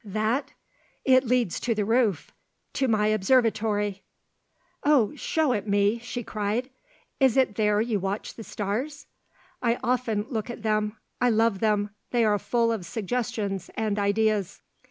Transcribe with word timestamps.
"That? 0.03 0.53
It 1.05 1.25
leads 1.27 1.59
to 1.59 1.75
the 1.75 1.85
roof, 1.85 2.31
to 2.73 2.87
my 2.87 3.05
observatory." 3.09 4.01
"Oh 4.83 5.13
show 5.13 5.51
it 5.51 5.67
me," 5.67 5.99
she 5.99 6.23
cried. 6.23 6.71
"Is 7.19 7.37
it 7.37 7.53
there 7.55 7.79
you 7.81 7.99
watch 7.99 8.33
the 8.33 8.43
stars?" 8.43 9.05
"I 9.61 9.77
often 9.83 10.25
look 10.27 10.49
at 10.49 10.63
them. 10.63 10.97
I 11.21 11.29
love 11.29 11.59
them; 11.59 11.91
they 12.09 12.25
are 12.25 12.39
full 12.39 12.71
of 12.71 12.83
suggestions 12.83 13.69
and 13.75 13.99
ideas." 13.99 14.63